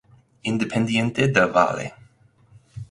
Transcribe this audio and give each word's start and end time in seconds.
Independiente 0.51 1.27
del 1.27 1.51
Valle 1.51 1.93